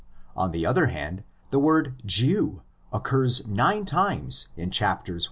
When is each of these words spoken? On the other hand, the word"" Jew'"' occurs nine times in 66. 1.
On 0.35 0.49
the 0.49 0.65
other 0.65 0.87
hand, 0.87 1.23
the 1.51 1.59
word"" 1.59 2.01
Jew'"' 2.07 2.63
occurs 2.91 3.45
nine 3.45 3.85
times 3.85 4.47
in 4.55 4.69
66. 4.71 5.09
1. 5.11 5.19